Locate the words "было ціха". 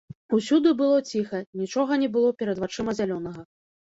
0.79-1.41